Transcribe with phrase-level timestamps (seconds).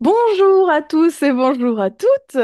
[0.00, 2.36] Bonjour à tous et bonjour à toutes.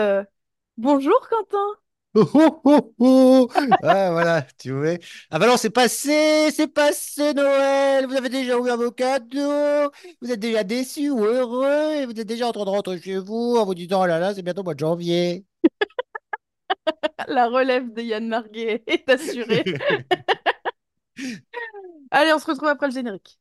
[0.76, 1.58] Bonjour Quentin.
[2.16, 3.48] Oh, oh, oh, oh.
[3.82, 4.98] Ah, voilà, tu vois.
[5.30, 8.06] Ah bah non, c'est passé, c'est passé Noël.
[8.06, 9.90] Vous avez déjà ouvert vos cadeaux.
[10.22, 11.92] Vous êtes déjà déçus ou heureux.
[11.94, 14.20] Et vous êtes déjà en train de rentrer chez vous en vous disant, oh là
[14.20, 15.44] là, c'est bientôt le mois de janvier.
[17.28, 19.64] La relève de Yann Marguet est assurée.
[22.10, 23.38] Allez, on se retrouve après le générique.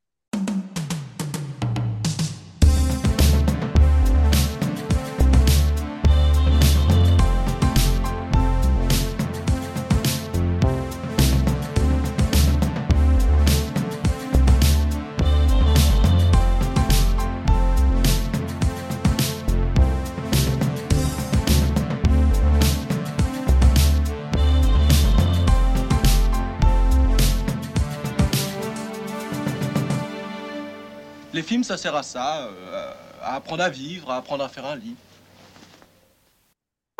[31.44, 34.66] Les films, ça sert à ça, euh, à apprendre à vivre, à apprendre à faire
[34.66, 34.96] un lit.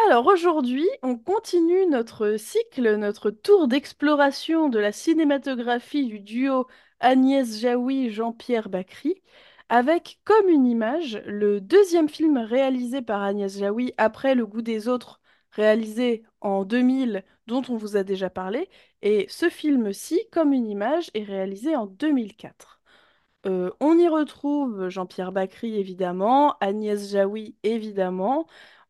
[0.10, 6.68] Alors aujourd'hui, on continue notre cycle, notre tour d'exploration de la cinématographie du duo
[7.00, 9.16] Agnès Jaoui-Jean-Pierre Bacry,
[9.70, 14.90] avec comme une image le deuxième film réalisé par Agnès Jaoui après Le goût des
[14.90, 18.68] autres, réalisé en 2000, dont on vous a déjà parlé,
[19.02, 22.73] et ce film-ci, comme une image, est réalisé en 2004.
[23.46, 28.48] Euh, on y retrouve Jean-Pierre Bacry, évidemment, Agnès Jaoui, évidemment.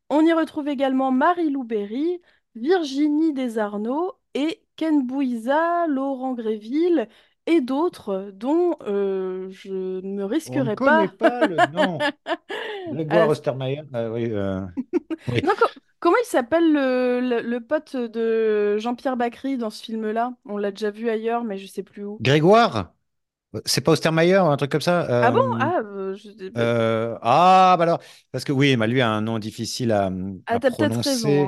[0.10, 2.22] On y retrouve également Marie-Lou Berry,
[2.56, 7.08] Virginie Desarnaud et Ken Bouiza, Laurent Gréville
[7.48, 9.70] et d'autres dont euh, je
[10.02, 11.30] ne me On ne risquerai connaît pas.
[11.30, 11.98] pas le nom.
[11.98, 13.82] à Grégoire Ostermayer.
[13.94, 14.62] Oui, euh,
[15.28, 15.42] oui.
[15.44, 15.68] Non, co-
[16.00, 20.36] comment il s'appelle le, le- le pote de Jean-Pierre Bacry dans ce film-là?
[20.46, 22.18] On l'a déjà vu ailleurs, mais je sais plus où.
[22.22, 22.94] Grégoire?
[23.66, 25.02] C'est pas Ostermayer, un truc comme ça?
[25.22, 25.40] Ah bon?
[25.40, 28.00] Euh, Ah, euh, je- bah, euh, ah, bah alors,
[28.32, 30.08] parce que oui, bah lui a un nom difficile à,
[30.48, 31.46] ah, à t'as peut-être raison, prononcer.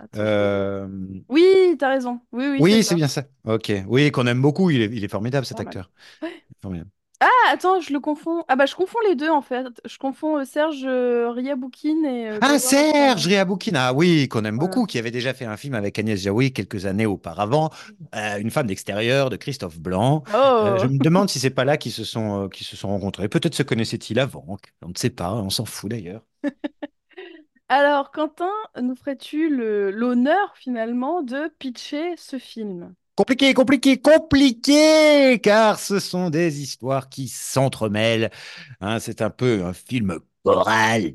[0.00, 0.08] hein.
[0.16, 0.88] Euh,
[1.28, 2.20] Oui, t'as raison.
[2.32, 3.24] Oui, oui, c'est Oui, c'est bien ça.
[3.44, 3.72] Ok.
[3.88, 4.70] Oui, qu'on aime beaucoup.
[4.70, 5.90] Il est, il est formidable, cet acteur.
[6.22, 6.44] Ouais.
[6.62, 6.90] Formidable.
[7.20, 8.44] Ah, attends, je le confonds.
[8.46, 9.66] Ah bah je confonds les deux en fait.
[9.84, 13.26] Je confonds euh, Serge euh, Riaboukine et euh, Ah, Grégoire Serge.
[13.26, 13.74] Riaboukine.
[13.76, 14.58] Ah oui, qu'on aime Voilà.
[14.58, 17.70] beaucoup, qui avait déjà fait un film avec Agnès Jaoui quelques années auparavant,
[18.14, 20.22] euh, Une femme d'extérieur de Christophe Blanc.
[20.60, 20.88] Euh, je Oh!
[20.88, 23.28] me demande si c'est pas là qu'ils se sont, euh, qu'ils se sont rencontrés.
[23.28, 24.44] Peut-être se connaissaient-ils avant.
[24.82, 25.32] On ne sait pas.
[25.32, 26.22] On s'en fout d'ailleurs.
[27.70, 28.50] Alors, Quentin,
[28.80, 32.94] nous ferais-tu le l'honneur finalement de pitcher ce film?
[33.18, 38.30] Compliqué, compliqué, compliqué, car ce sont des histoires qui s'entremêlent.
[38.80, 40.20] Hein, c'est un peu un film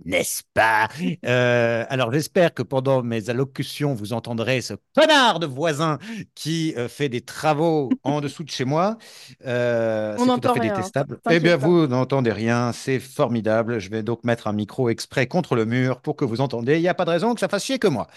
[0.05, 0.89] n'est-ce pas?
[1.25, 5.97] Euh, alors j'espère que pendant mes allocutions, vous entendrez ce connard de voisin
[6.35, 8.97] qui euh, fait des travaux en dessous de chez moi.
[9.45, 11.19] Euh, On c'est tout à fait rien, détestable.
[11.29, 11.65] Eh bien, pas.
[11.65, 13.79] vous n'entendez rien, c'est formidable.
[13.79, 16.75] Je vais donc mettre un micro exprès contre le mur pour que vous entendiez.
[16.75, 18.07] Il n'y a pas de raison que ça fasse chier que moi.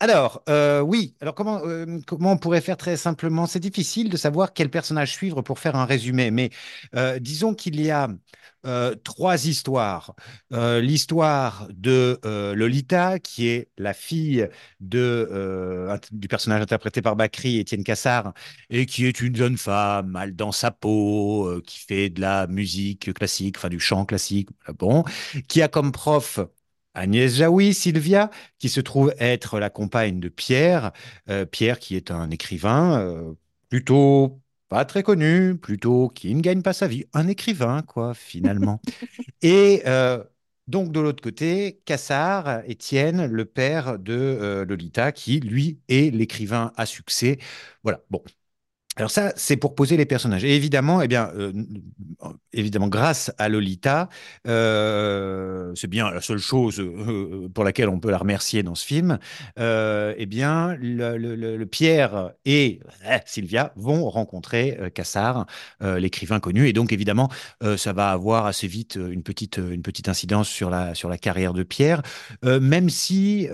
[0.00, 0.42] Alors,
[0.84, 1.14] oui.
[1.20, 1.62] Alors, comment,
[2.06, 3.46] comment on pourrait faire très simplement?
[3.46, 6.50] C'est difficile de savoir quel personnage suivre pour faire un résumé, mais
[7.20, 8.08] disons qu'il y a
[9.04, 10.14] trois histoires.
[10.56, 14.48] Euh, l'histoire de euh, Lolita, qui est la fille
[14.80, 18.32] de, euh, du personnage interprété par Bakri, Étienne Cassard,
[18.70, 23.12] et qui est une jeune femme mal dans sa peau, qui fait de la musique
[23.12, 25.04] classique, enfin du chant classique, bon,
[25.48, 26.40] qui a comme prof
[26.94, 30.92] Agnès Jaoui, Sylvia, qui se trouve être la compagne de Pierre,
[31.50, 33.34] Pierre qui est un écrivain
[33.68, 38.80] plutôt pas très connu, plutôt qui ne gagne pas sa vie, un écrivain quoi finalement.
[39.42, 40.22] Et euh,
[40.68, 46.72] donc de l'autre côté, Cassard, Étienne, le père de euh, Lolita, qui lui est l'écrivain
[46.76, 47.38] à succès.
[47.82, 48.22] Voilà, bon,
[48.96, 50.44] alors ça, c'est pour poser les personnages.
[50.44, 51.52] Et évidemment, eh bien, euh,
[52.54, 54.08] évidemment, grâce à Lolita,
[54.46, 58.86] euh, c'est bien la seule chose euh, pour laquelle on peut la remercier dans ce
[58.86, 59.18] film.
[59.58, 62.80] eh bien, le, Pierre et
[63.26, 67.28] Sylvia vont rencontrer euh, l'écrivain connu, et donc évidemment,
[67.76, 71.52] ça va avoir assez vite une petite une petite incidence sur la sur la carrière
[71.52, 72.02] de Pierre,
[72.44, 73.48] même si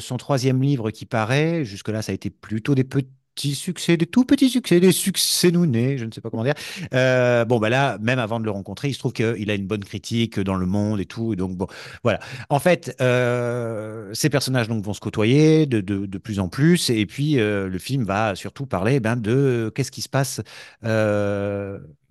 [0.00, 4.06] son troisième livre qui paraît, jusque-là, ça a été plutôt des petits petits succès, des
[4.06, 6.54] tout petits succès, des succès nounés, je ne sais pas comment dire.
[6.92, 9.66] Euh, bon, bah là, même avant de le rencontrer, il se trouve qu'il a une
[9.66, 11.36] bonne critique dans le monde et tout.
[11.36, 11.68] Donc, bon,
[12.02, 12.18] voilà.
[12.50, 16.90] En fait, euh, ces personnages donc, vont se côtoyer de, de, plus en plus.
[16.90, 20.40] Et puis, euh, le film va surtout parler ben, de qu'est-ce qui se passe.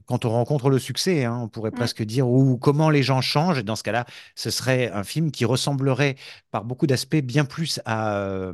[0.08, 1.76] Euh, quand on rencontre le succès, hein, on pourrait Mm.
[1.76, 3.60] presque dire, ou comment les gens changent.
[3.60, 4.06] Et dans ce cas-là,
[4.36, 6.16] ce serait un film qui ressemblerait
[6.52, 8.54] par beaucoup d'aspects bien plus à euh,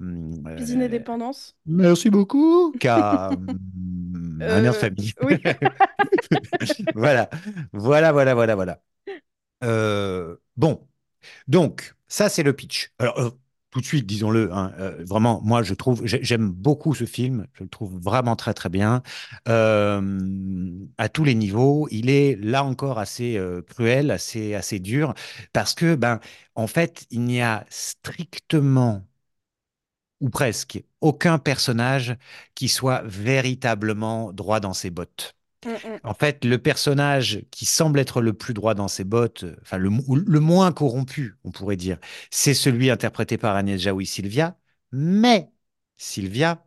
[0.57, 1.55] Cuisine et euh, dépendance.
[1.65, 5.13] Merci beaucoup, qu'à hum, un air de Euh, famille.
[5.23, 5.38] oui.
[6.95, 7.29] Voilà,
[7.73, 8.81] voilà, voilà, voilà, voilà.
[9.63, 10.88] Euh, bon.
[11.47, 12.91] Donc, ça, c'est le pitch.
[13.00, 13.29] Alors, euh,
[13.73, 17.47] tout de suite, disons-le, hein, euh, vraiment, moi, je trouve, j'ai- j'aime beaucoup ce film.
[17.53, 19.01] Je le trouve vraiment très, très bien.
[19.49, 21.87] Euh, à tous les niveaux.
[21.91, 25.15] Il est là encore assez euh, cruel, assez, assez dur,
[25.53, 26.19] parce que, ben,
[26.55, 29.03] en fait, il n'y a strictement
[30.21, 32.15] ou presque aucun personnage
[32.55, 35.35] qui soit véritablement droit dans ses bottes.
[35.65, 36.00] Mm, mm.
[36.04, 39.77] En fait, le personnage qui semble être le plus droit dans ses bottes, euh, enfin
[39.77, 39.89] le,
[40.25, 41.98] le moins corrompu, on pourrait dire,
[42.31, 44.57] c'est celui interprété par Agnès Jaoui Sylvia.
[44.92, 45.51] Mais
[45.98, 46.65] Sylvia,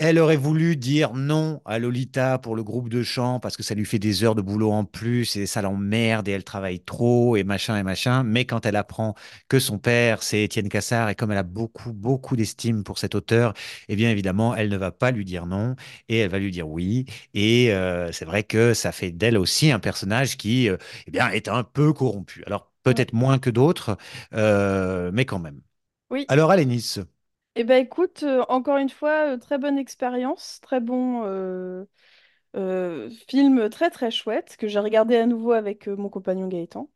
[0.00, 3.74] elle aurait voulu dire non à Lolita pour le groupe de chant parce que ça
[3.74, 7.36] lui fait des heures de boulot en plus et ça l'emmerde et elle travaille trop
[7.36, 8.22] et machin et machin.
[8.22, 9.14] Mais quand elle apprend
[9.48, 13.14] que son père, c'est Étienne Cassard et comme elle a beaucoup, beaucoup d'estime pour cet
[13.14, 13.52] auteur,
[13.88, 15.76] eh bien évidemment, elle ne va pas lui dire non
[16.08, 17.04] et elle va lui dire oui.
[17.34, 21.28] Et euh, c'est vrai que ça fait d'elle aussi un personnage qui euh, eh bien,
[21.30, 22.42] est un peu corrompu.
[22.46, 23.98] Alors peut-être moins que d'autres,
[24.32, 25.60] euh, mais quand même.
[26.10, 26.24] Oui.
[26.28, 26.96] Alors Alénis,
[27.56, 31.84] Eh ben écoute, euh, encore une fois, euh, très bonne expérience, très bon euh,
[32.56, 36.90] euh, film très très chouette que j'ai regardé à nouveau avec euh, mon compagnon Gaëtan.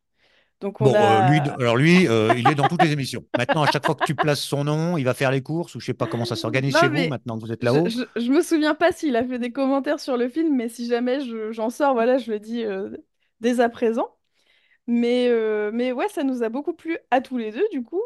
[0.60, 1.58] Donc on Bon, euh, lui, a...
[1.58, 3.24] alors lui, euh, il est dans toutes les émissions.
[3.36, 5.80] Maintenant, à chaque fois que tu places son nom, il va faire les courses ou
[5.80, 7.64] je sais pas comment ça s'organise Non chez vous mais maintenant que vous êtes je,
[7.64, 7.96] là-haut.
[8.16, 10.86] je, je me souviens pas s'il a fait des commentaires sur le film, mais si
[10.86, 12.90] jamais je- j'en sors, voilà, je le dis euh,
[13.40, 14.16] dès à présent.
[14.88, 18.02] Mais, euh, mais ouais, ça nous a beaucoup plu à tous les deux du coup.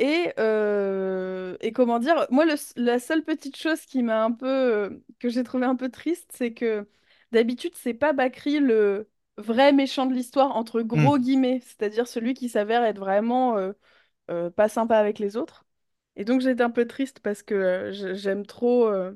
[0.00, 4.46] Et, euh, et comment dire, moi, le- la seule petite chose qui m'a un peu,
[4.48, 6.88] euh, que j'ai trouvé un peu triste, c'est que
[7.32, 11.20] d'habitude, c'est pas Bakri le vrai méchant de l'histoire, entre gros Hmm.
[11.20, 13.72] guillemets, c'est-à-dire celui qui s'avère être vraiment euh,
[14.30, 15.66] euh, pas sympa avec les autres.
[16.16, 19.14] Et donc, j'étais un peu triste parce que euh, je- j'aime trop, euh,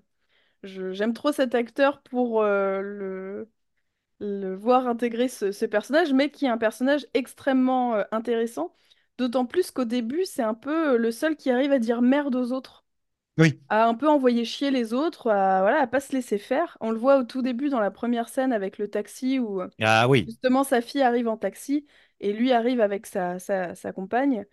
[0.65, 3.51] je- j'aime trop cet acteur pour euh, le,
[4.21, 8.75] le voir intégrer ce, ce personnage, mais qui est un personnage extrêmement euh, intéressant.
[9.19, 12.35] D'autant plus qu'au début, c'est un peu euh, le seul qui arrive à dire merde
[12.35, 12.85] aux autres,
[13.39, 13.61] Oui.
[13.69, 16.79] à un peu envoyer chier les autres, à voilà, à pas se laisser faire.
[16.81, 19.69] On le voit au tout début dans la première scène avec le taxi où euh,
[19.81, 20.29] Ah oui.
[20.29, 21.87] justement sa fille arrive en taxi
[22.21, 24.47] et lui arrive avec sa, sa, sa compagne.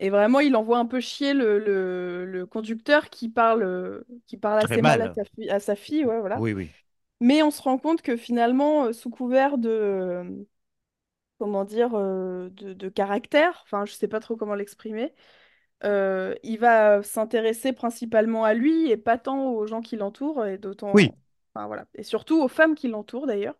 [0.00, 4.36] Et vraiment, il envoie un peu chier le, le, le conducteur qui parle, euh, qui
[4.38, 6.42] parle Très assez mal à sa, fi- à sa fille, ouais, voilà.
[6.42, 6.74] Oui, oui.
[7.20, 10.46] Mais on se rend compte que finalement, euh, sous couvert de,
[11.38, 15.14] comment dire, euh, de, de caractère, enfin, je sais pas trop comment l'exprimer,
[15.84, 20.58] euh, il va s'intéresser principalement à lui et pas tant aux gens qui l'entourent, et
[20.92, 21.10] Oui.
[21.10, 21.14] d'autant,
[21.54, 23.56] enfin, voilà, et surtout aux femmes qui l'entourent d'ailleurs.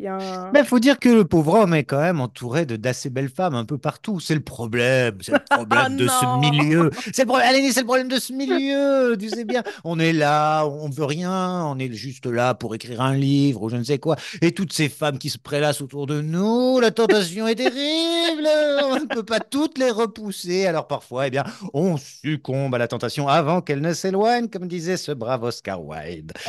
[0.00, 0.50] Il un...
[0.52, 3.54] Mais faut dire que le pauvre homme est quand même entouré de d'assez belles femmes
[3.54, 4.18] un peu partout.
[4.18, 6.90] C'est le problème, c'est le Ah problème de ce milieu.
[7.12, 9.16] C'est le problème, c'est le problème de ce milieu.
[9.16, 13.02] Tu sais bien, on est là, on veut rien, on est juste là pour écrire
[13.02, 14.16] un livre ou je ne sais quoi.
[14.42, 18.48] Et toutes ces femmes qui se prélassent autour de nous, la tentation est terrible.
[18.86, 20.66] On ne peut pas toutes les repousser.
[20.66, 24.96] Alors parfois, eh bien, on succombe à la tentation avant qu'elle ne s'éloigne, comme disait
[24.96, 26.32] ce brave Oscar Wilde.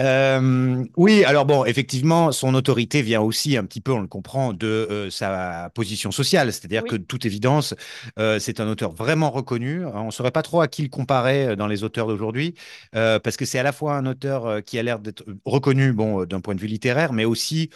[0.00, 4.52] Euh, oui, alors bon, effectivement, son autorité vient aussi un petit peu, on le comprend,
[4.52, 6.52] de euh, sa position sociale.
[6.52, 7.74] C'est-à-dire que de toute évidence,
[8.18, 9.84] euh, c'est un auteur vraiment reconnu.
[9.86, 12.54] On ne saurait pas trop à qui le comparer euh, dans les auteurs d'aujourd'hui,
[12.94, 16.24] euh, parce que c'est à la fois un auteur qui a l'air d'être reconnu, bon,
[16.24, 17.70] d'un point de vue littéraire, mais aussi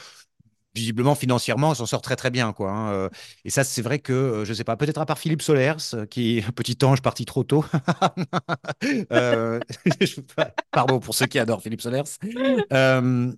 [0.75, 2.71] visiblement financièrement, on s'en sort très très bien, quoi.
[2.71, 3.11] hein.
[3.45, 5.77] Et ça, c'est vrai que, je sais pas, peut-être à part Philippe Solers,
[6.11, 7.65] qui est un petit ange parti trop tôt.
[9.13, 9.61] Euh,
[10.73, 12.05] Pardon pour ceux qui adorent Philippe Solers.
[12.73, 13.33] Euh,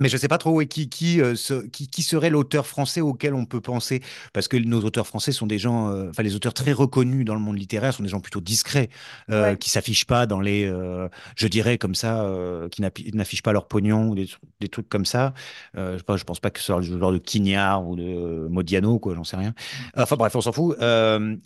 [0.00, 1.34] mais je ne sais pas trop ouais, qui, qui, euh,
[1.72, 5.46] qui, qui serait l'auteur français auquel on peut penser, parce que nos auteurs français sont
[5.46, 8.20] des gens, euh, enfin les auteurs très reconnus dans le monde littéraire sont des gens
[8.20, 8.88] plutôt discrets,
[9.30, 9.58] euh, ouais.
[9.58, 12.28] qui s'affichent pas dans les, euh, je dirais comme ça,
[12.70, 12.82] qui
[13.14, 14.28] n'affichent pas leur pognon, ou des,
[14.60, 15.32] des trucs comme ça.
[15.74, 18.48] Je sais pas, je pense pas que ce soit le genre de Quignard ou de
[18.48, 19.54] Modiano, quoi, j'en sais rien.
[19.96, 20.76] Enfin bref, on s'en fout.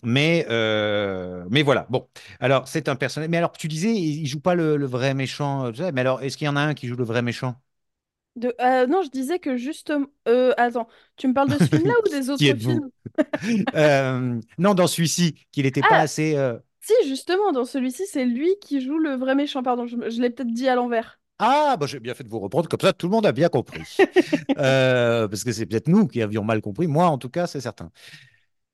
[0.05, 0.47] Mais,
[1.51, 2.07] mais voilà, bon.
[2.41, 3.29] Alors c'est un personnage.
[3.29, 5.71] Mais alors tu disais, il, il joue pas le, le vrai méchant.
[5.93, 7.57] Mais alors, est-ce qu'il y en a un qui joue le vrai méchant?
[8.39, 8.55] De...
[8.61, 10.07] euh, non, je disais que justement...
[10.29, 12.91] Euh, attends, tu me parles de ce film-là ou des autres films?
[13.75, 16.37] Euh, non, dans celui-ci, qu'il n'était pas Ah, assez.
[16.37, 19.63] euh, si, justement, dans celui-ci, c'est lui qui joue le vrai méchant.
[19.63, 21.21] Pardon, je, je l'ai peut-être dit à l'envers.
[21.41, 23.49] Ah, bah, j'ai bien fait de vous reprendre, comme ça tout le monde a bien
[23.49, 23.83] compris.
[24.57, 27.91] Parce que c'est peut-être nous qui avions mal compris, moi en tout cas, c'est certain.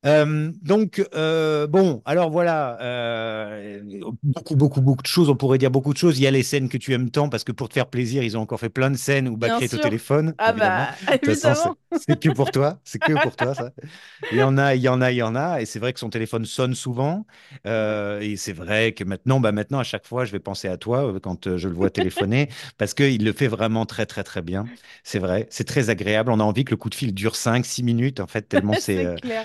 [0.07, 3.81] Euh, donc, euh, bon, alors voilà, euh,
[4.23, 6.19] beaucoup, beaucoup, beaucoup de choses, on pourrait dire beaucoup de choses.
[6.19, 8.23] Il y a les scènes que tu aimes tant, parce que pour te faire plaisir,
[8.23, 10.87] ils ont encore fait plein de scènes où Bakri est au téléphone, Ah évidemment.
[11.07, 12.19] bah, façon, c'est évidemment.
[12.21, 13.71] c'est que pour toi, c'est que pour toi, ça.
[14.33, 15.93] Il y en a, il y en a, il y en a, et c'est vrai
[15.93, 17.27] que son téléphone sonne souvent.
[17.65, 21.15] Et c'est vrai que maintenant, bah maintenant, à chaque fois, je vais penser à toi
[21.23, 24.65] quand je le vois téléphoner, parce qu'il le fait vraiment très, très, très bien.
[25.03, 26.31] C'est vrai, c'est très agréable.
[26.31, 28.75] On a envie que le coup de fil dure 5 6 minutes, en fait, tellement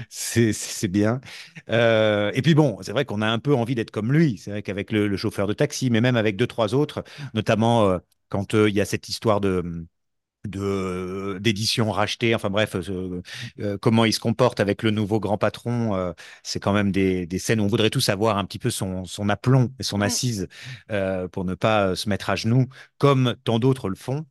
[0.10, 1.22] c'est C'est bien.
[1.70, 4.38] Euh, et puis bon, c'est vrai qu'on a un peu envie d'être comme lui.
[4.38, 7.04] C'est vrai qu'avec le, le chauffeur de taxi, mais même avec deux, trois autres,
[7.34, 9.86] notamment euh, quand euh, il y a cette histoire de
[10.48, 13.22] de d'édition rachetée, enfin bref, euh,
[13.60, 17.26] euh, comment il se comporte avec le nouveau grand patron, euh, c'est quand même des,
[17.26, 20.00] des scènes où on voudrait tous avoir un petit peu son, son aplomb et son
[20.00, 20.02] Mm.
[20.02, 20.48] assise
[20.92, 22.68] euh, pour ne pas se mettre à genoux,
[22.98, 24.26] comme tant d'autres le font.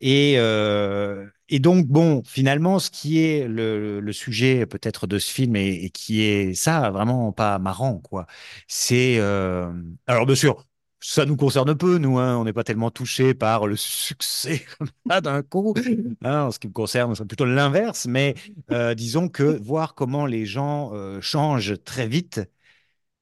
[0.00, 5.30] Et, euh, et donc, bon, finalement, ce qui est le, le sujet peut-être de ce
[5.32, 8.26] film et, et qui est ça, vraiment pas marrant, quoi,
[8.68, 9.18] c'est...
[9.18, 9.70] euh,
[10.06, 10.66] Alors, bien sûr,
[11.00, 14.64] ça nous concerne peu, nous, hein, on n'est pas tellement touchés par le succès
[15.22, 15.74] d'un coup.
[16.22, 18.34] Hein, en ce qui me concerne, c'est plutôt l'inverse, mais
[18.70, 22.40] euh, disons que voir comment les gens euh, changent très vite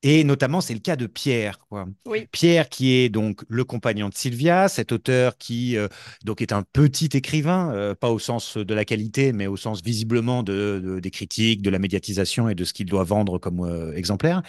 [0.03, 1.87] et notamment, c'est le cas de Pierre, quoi.
[2.07, 2.29] Oui.
[2.31, 5.89] Pierre, qui est donc le compagnon de Sylvia, cet auteur qui euh,
[6.25, 9.83] donc est un petit écrivain, euh, pas au sens de la qualité, mais au sens
[9.83, 13.61] visiblement de, de- des critiques, de la médiatisation et de ce qu'il doit vendre comme
[13.65, 14.43] euh, exemplaire.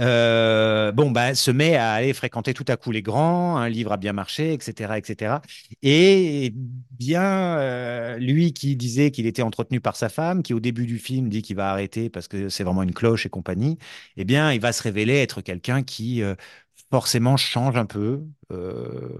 [0.00, 3.92] Euh, bon, bah, se met à aller fréquenter tout à coup les grands, un livre
[3.92, 5.42] a bien marché, etc., etc.
[5.82, 6.52] Et
[6.98, 7.22] bien,
[7.58, 11.28] euh, lui qui disait qu'il était entretenu par sa femme, qui au début du film
[11.28, 13.78] dit qu'il va arrêter parce que c'est vraiment une cloche et compagnie
[14.16, 16.34] eh bien, il va se révéler être quelqu'un qui euh,
[16.90, 19.18] forcément change un peu euh,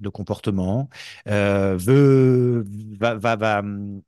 [0.00, 0.88] de comportement,
[1.28, 2.64] euh, veut,
[2.98, 4.02] va, va, va hum,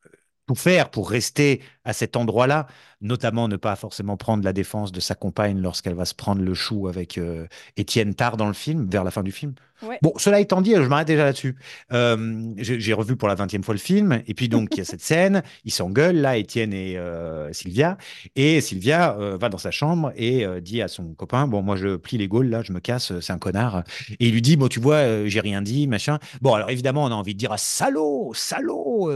[0.47, 2.67] tout faire pour rester à cet endroit-là,
[3.01, 6.55] notamment ne pas forcément prendre la défense de sa compagne lorsqu'elle va se prendre le
[6.55, 9.55] chou avec euh, Étienne tard dans le film, vers la fin du film.
[9.83, 9.99] Ouais.
[10.03, 11.55] Bon, cela étant dit, je m'arrête déjà là-dessus.
[11.93, 14.85] Euh, j'ai revu pour la vingtième fois le film, et puis donc il y a
[14.85, 17.99] cette scène, ils s'engueulent là, Étienne et euh, Sylvia,
[18.35, 22.17] et Sylvia va dans sa chambre et dit à son copain, bon moi je plie
[22.17, 23.85] les gaules là, je me casse, c'est un connard,
[24.19, 26.19] et il lui dit, bon tu vois, j'ai rien dit, machin.
[26.41, 29.13] Bon alors évidemment on a envie de dire, ah, salaud, salaud,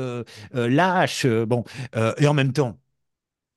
[0.53, 1.65] lâche, euh, bon,
[1.97, 2.81] Euh, et en même temps,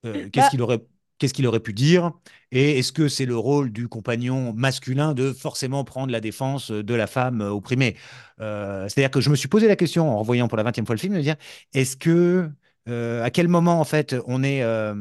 [0.04, 0.80] euh, qu'est-ce Bah, qu'il aurait,
[1.18, 2.12] qu'est-ce qu'il aurait pu dire?
[2.52, 6.94] Et est-ce que c'est le rôle du compagnon masculin de forcément prendre la défense de
[6.94, 7.96] la femme opprimée?
[8.40, 10.94] Euh, c'est-à-dire que je me suis posé la question en revoyant pour la vingtième fois
[10.96, 11.36] le film, de dire,
[11.74, 12.50] est-ce que,
[12.88, 14.94] euh, à quel moment en fait on est euh,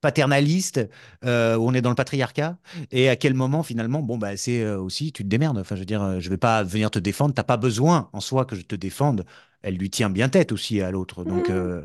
[0.00, 0.78] paternaliste,
[1.24, 2.58] où on est dans le patriarcat,
[2.90, 5.58] et à quel moment finalement, bon, bah, c'est aussi, tu te démerdes.
[5.58, 8.44] Enfin, je veux dire, je vais pas venir te défendre, t'as pas besoin en soi
[8.44, 9.24] que je te défende.
[9.66, 11.24] Elle lui tient bien tête aussi à l'autre.
[11.24, 11.82] Donc, mm, euh,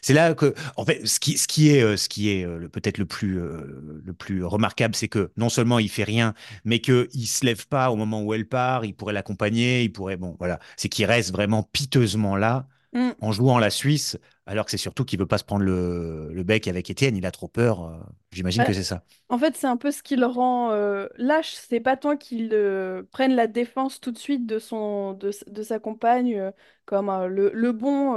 [0.00, 2.68] c'est là que, en fait, ce qui, ce qui est, euh, ce qui est euh,
[2.68, 6.32] peut-être le plus, le plus remarquable, c'est que non seulement il fait rien,
[6.64, 10.16] mais qu'il se lève pas au moment où elle part, il pourrait l'accompagner, il pourrait,
[10.16, 13.10] bon, voilà, c'est qu'il reste vraiment piteusement là mm.
[13.20, 14.16] en jouant la Suisse,
[14.48, 17.26] alors que c'est surtout qu'il veut pas se prendre le, le bec avec Étienne, il
[17.26, 17.84] a trop peur.
[17.84, 17.98] euh,
[18.32, 19.04] J'imagine Bah, que c'est ça.
[19.30, 21.54] En fait, c'est un peu ce qui le rend euh, lâche.
[21.54, 25.62] C'est pas tant qu'il euh, prenne la défense tout de suite de son de, de
[25.62, 26.50] sa compagne euh,
[26.86, 28.16] comme euh, le, le bon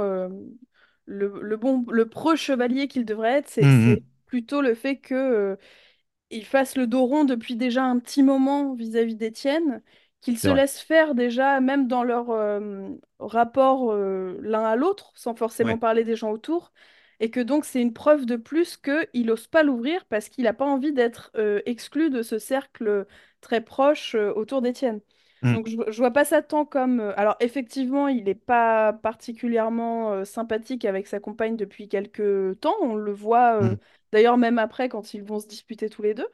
[1.06, 3.48] le, le bon le pro-chevalier qu'il devrait être.
[3.48, 5.58] C'est Hum, c'est plutôt le fait que
[6.30, 9.82] il fasse le dos rond depuis déjà un petit moment vis-à-vis d'Étienne,
[10.22, 10.58] qu'il c'est se vrai.
[10.58, 15.78] laisse faire déjà même dans leur euh, rapport euh, l'un à l'autre, sans forcément Ouais.
[15.78, 16.72] parler des gens autour,
[17.20, 20.54] et que donc c'est une preuve de plus qu'il n'ose pas l'ouvrir parce qu'il n'a
[20.54, 23.06] pas envie d'être euh, exclu de ce cercle
[23.42, 25.00] très proche autour d'Étienne.
[25.42, 27.00] Hum, Donc je, je vois pas ça tant comme...
[27.16, 33.12] Alors effectivement, il n'est pas particulièrement sympathique avec sa compagne depuis quelques temps, on le
[33.12, 33.60] voit...
[33.60, 33.78] hum.
[34.12, 36.26] D'ailleurs, même après, quand ils vont se disputer tous les deux,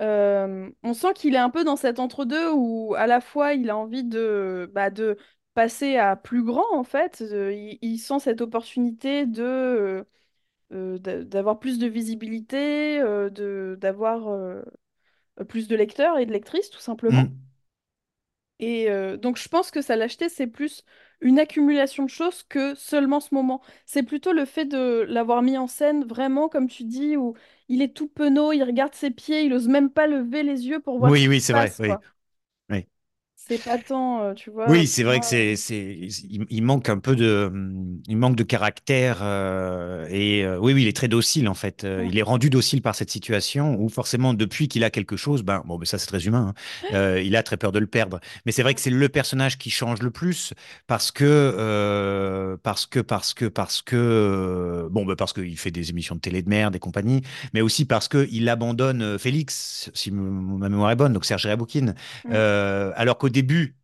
[0.00, 3.70] euh, on sent qu'il est un peu dans cet entre-deux où à la fois il
[3.70, 5.16] a envie de, bah, de
[5.54, 7.22] passer à plus grand en fait.
[7.22, 10.04] Euh, il, il sent cette opportunité de,
[10.72, 14.28] euh, d'a- d'avoir plus de visibilité, de, d'avoir
[15.48, 17.28] plus de lecteurs et de lectrices tout simplement.
[17.28, 17.54] hum.
[18.60, 20.84] Et donc je pense que sa lâcheté, c'est plus
[21.20, 23.60] une accumulation de choses que seulement ce moment.
[23.86, 27.34] C'est plutôt le fait de l'avoir mis en scène vraiment, comme tu dis, où
[27.68, 30.80] il est tout penaud, il regarde ses pieds, il ose même pas lever les yeux
[30.80, 31.72] pour voir ce Oui, oui, c'est vrai.
[31.72, 31.98] passe, oui.
[33.46, 36.88] C'est pas tant, euh, tu vois, Oui, c'est vrai que c'est, c'est, il, il manque
[36.88, 40.96] un peu de, hum, il manque de caractère euh, et euh, oui, oui, il est
[40.96, 41.86] très docile en fait.
[42.06, 45.62] Il est rendu docile par cette situation où forcément depuis qu'il a quelque chose, ben
[45.66, 46.54] bon, ben ça c'est très humain.
[46.84, 48.18] hein, euh, il a très peur de le perdre.
[48.46, 50.54] Mais c'est vrai que c'est le personnage qui change le plus
[50.86, 56.14] parce que, parce que, parce que, parce que, bon, ben parce qu'il fait des émissions
[56.14, 57.20] de télé de merde et compagnie,
[57.52, 61.94] mais aussi parce que il abandonne Félix, si ma mémoire est bonne, donc Serge Raboukine.
[62.30, 63.76] alors qu'au début,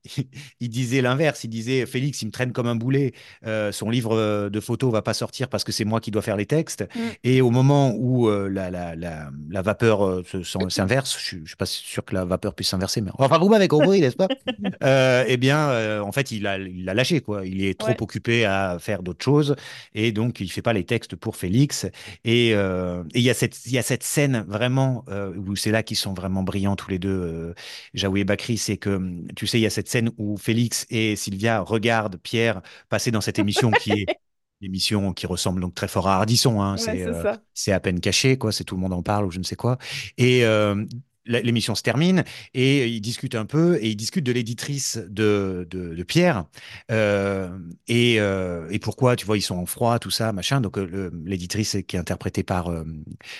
[0.61, 1.45] il disait l'inverse.
[1.45, 3.13] Il disait Félix, il me traîne comme un boulet.
[3.47, 6.23] Euh, son livre euh, de photos va pas sortir parce que c'est moi qui dois
[6.23, 6.87] faire les textes.
[6.95, 7.01] Mm.
[7.25, 10.23] Et au moment où euh, la, la, la, la vapeur
[10.71, 13.69] s'inverse, je, je suis pas sûr que la vapeur puisse s'inverser, mais enfin vous m'avez
[13.69, 14.29] compris, n'est-ce pas?
[14.83, 17.45] Euh, Eh bien, en fait, il a, il a lâché quoi.
[17.47, 17.97] Il est trop Ouais.
[18.03, 19.57] occupé à faire d'autres choses
[19.95, 21.87] et donc il fait pas les textes pour Félix.
[22.25, 25.05] Et il y a cette, il y a cette scène vraiment
[25.37, 27.55] où c'est là qu'ils sont vraiment brillants tous les deux.
[27.95, 29.01] Jaoui et Bakri, c'est que,
[29.41, 33.23] tu sais, il y a cette scène où Félix et Sylvia regardent Pierre passer dans
[33.23, 34.11] cette émission qui est
[34.61, 36.61] l'émission qui ressemble donc très fort à Ardisson.
[36.61, 38.53] Hein, Ouais, c'est c'est euh, c'est à peine caché, quoi.
[38.53, 39.79] C'est tout le monde en parle ou je ne sais quoi.
[40.19, 40.85] Et euh,
[41.25, 45.95] l'émission se termine et ils discutent un peu et ils discutent de l'éditrice de, de,
[45.95, 46.45] de Pierre
[46.91, 47.49] euh,
[47.89, 50.61] et, et pourquoi, tu vois, ils sont en froid, tout ça, machin.
[50.61, 50.77] Donc
[51.25, 52.71] l'éditrice qui est interprétée par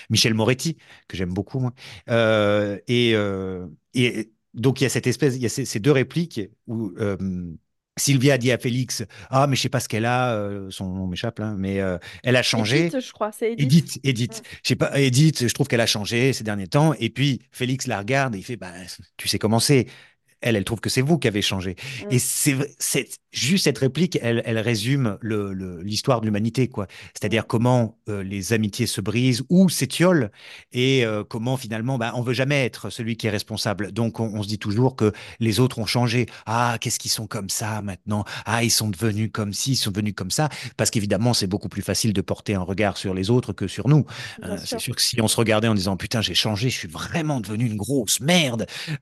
[0.09, 0.77] Michel Moretti,
[1.07, 1.73] que j'aime beaucoup, moi.
[2.87, 3.15] Et,
[3.93, 6.91] et donc il y a cette espèce, il y a ces, ces deux répliques où
[6.97, 7.17] euh,
[7.97, 11.07] Sylvia dit à Félix, ah mais je sais pas ce qu'elle a, euh, son nom
[11.07, 12.85] m'échappe là, mais euh, elle a changé.
[12.85, 13.61] Edith, je crois, c'est Edith.
[13.63, 16.93] Edith, Edith, je sais pas, Edith, je trouve qu'elle a changé ces derniers temps.
[16.99, 18.71] Et puis Félix la regarde et il fait, bah,
[19.17, 19.87] tu sais comment c'est.
[20.41, 21.75] Elle, elle trouve que c'est vous qui avez changé.
[22.03, 22.13] Mm.
[22.13, 26.87] Et c'est juste cette réplique, elle, elle résume le- le- l'histoire de l'humanité, quoi.
[27.13, 30.31] C'est-à-dire comment euh, les amitiés se brisent ou s'étiolent
[30.73, 33.91] et euh, comment finalement, bah, on veut jamais être celui qui est responsable.
[33.93, 36.25] Donc on, on se dit toujours que les autres ont changé.
[36.45, 38.25] Ah, qu'est-ce qu'ils sont comme ça maintenant?
[38.45, 40.49] Ah, ils sont devenus comme ci, ils sont devenus comme ça.
[40.75, 43.87] Parce qu'évidemment, c'est beaucoup plus facile de porter un regard sur les autres que sur
[43.87, 44.05] nous.
[44.43, 46.87] Euh, c'est sûr que si on se regardait en disant putain j'ai changé, je suis
[46.89, 48.65] vraiment devenu une grosse merde.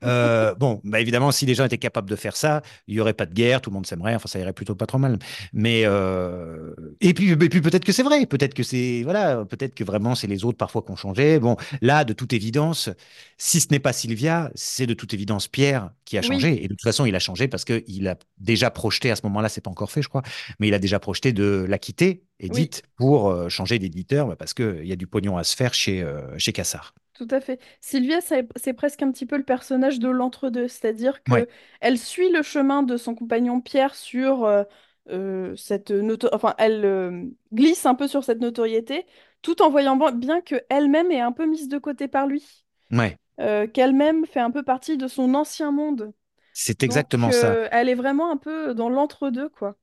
[0.60, 3.26] Bon, bah évidemment si les gens étaient capables de faire ça, il y aurait pas
[3.26, 5.18] de guerre, tout le monde s'aimerait, enfin ça irait plutôt pas trop mal.
[5.52, 9.74] Mais euh, et puis, et puis peut-être que c'est vrai, peut-être que c'est voilà, peut-être
[9.74, 11.38] que vraiment c'est les autres parfois qui ont changé.
[11.38, 12.90] Bon, là de toute évidence,
[13.38, 16.26] si ce n'est pas Sylvia, c'est de toute évidence Pierre qui a Oui.
[16.26, 16.64] changé.
[16.64, 19.22] Et de toute façon il a changé parce que il a déjà projeté à ce
[19.24, 20.22] moment-là, c'est pas encore fait je crois,
[20.58, 22.22] mais il a déjà projeté de la quitter.
[22.42, 25.74] Edith pour euh, changer d'éditeur bah, parce qu'il y a du pognon à se faire
[25.74, 26.94] chez, euh, chez Cassard.
[27.20, 27.60] Tout à fait.
[27.82, 31.46] Sylvia, c'est c'est presque un petit peu le personnage de l'entre-deux, c'est-à-dire que Ouais.
[31.80, 34.64] elle suit le chemin de son compagnon Pierre sur euh,
[35.10, 36.28] euh, cette noto...
[36.32, 39.04] enfin, elle euh, glisse un peu sur cette notoriété,
[39.42, 42.64] tout en voyant bon- bien que elle-même est un peu mise de côté par lui,
[42.90, 46.12] Ouais, euh, qu'elle-même fait un peu partie de son ancien monde.
[46.52, 47.56] c'est Donc, exactement ça.
[47.56, 49.76] euh, elle est vraiment un peu dans l'entre-deux, quoi.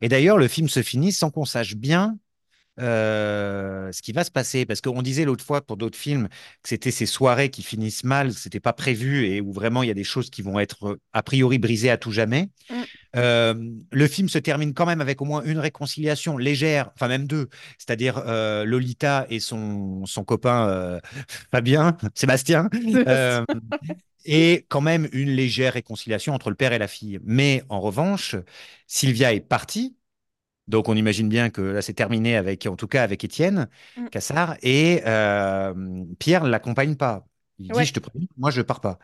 [0.00, 2.18] Et d'ailleurs, le film se finit sans qu'on sache bien
[2.78, 4.66] euh, ce qui va se passer.
[4.66, 6.28] Parce qu'on disait l'autre fois pour d'autres films
[6.62, 9.90] que c'était ces soirées qui finissent mal, c'était pas prévu et où vraiment il y
[9.90, 12.48] a des choses qui vont être euh, a priori brisées à tout jamais.
[12.70, 12.74] Mm.
[13.16, 13.54] Euh,
[13.90, 17.48] le film se termine quand même avec au moins une réconciliation légère, enfin même deux,
[17.78, 21.00] c'est-à-dire euh, Lolita et son, son copain
[21.50, 22.68] Fabien, Sébastien.
[24.30, 27.18] Et quand même une légère réconciliation entre le père et la fille.
[27.24, 28.36] Mais en revanche,
[28.86, 29.96] Sylvia est partie.
[30.68, 34.08] Donc on imagine bien que là c'est terminé avec, en tout cas avec Étienne Mm.
[34.10, 35.74] Cassard et euh,
[36.18, 37.26] Pierre ne l'accompagne pas.
[37.58, 38.98] Il dit je te préviens, moi je pars pas.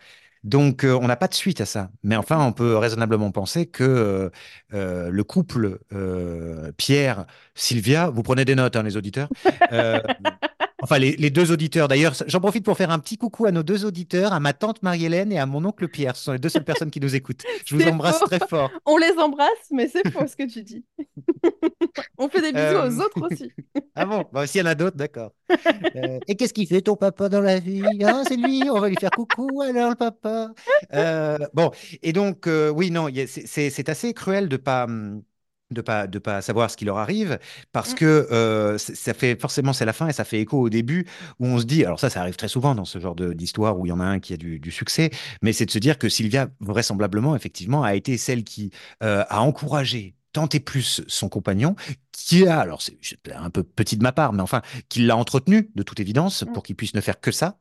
[0.45, 1.91] Donc euh, on n'a pas de suite à ça.
[2.03, 4.31] Mais enfin on peut raisonnablement penser que
[4.75, 9.29] euh, le couple euh, Pierre Sylvia, vous prenez des notes hein, les auditeurs.
[10.85, 11.89] Euh, Enfin, les, les deux auditeurs.
[11.89, 14.83] D'ailleurs, j'en profite pour faire un petit coucou à nos deux auditeurs, à ma tante
[14.83, 16.15] Marie-Hélène et à mon oncle Pierre.
[16.15, 17.43] Ce sont les deux seules personnes qui nous écoutent.
[17.65, 18.27] Je vous embrasse faux.
[18.27, 18.71] très fort.
[18.85, 20.85] On les embrasse, mais c'est faux ce que tu dis.
[22.19, 23.51] On fait des bisous Euh, aux autres aussi.
[23.97, 24.25] Ah bon?
[24.33, 25.33] Bah, S'il y en a d'autres, d'accord.
[25.97, 27.83] Euh, et qu'est-ce qu'il fait ton papa dans la vie?
[28.05, 30.51] Ah, C'est lui, on va lui faire coucou alors le papa.
[30.93, 31.71] Euh, bon,
[32.03, 34.85] et donc, euh, oui, non, c'est assez cruel de pas.
[34.85, 35.23] hum,
[35.71, 37.39] de pas de pas savoir ce qui leur arrive
[37.73, 37.95] parce Mm.
[37.95, 41.07] que euh, ça fait forcément c'est la fin et ça fait écho au début
[41.41, 43.87] où on se dit alors ça ça arrive très souvent dans ce genre d'histoire où
[43.87, 45.11] il y en a un qui a du, du succès
[45.43, 48.71] mais c'est de se dire que Sylvia vraisemblablement effectivement a été celle qui
[49.03, 51.77] euh, a encouragé tant et plus son compagnon
[52.13, 52.99] qui a alors c'est
[53.35, 56.53] un peu petit de ma part mais enfin qui l'a entretenu de toute évidence Mm.
[56.53, 57.59] pour qu'il puisse ne faire que ça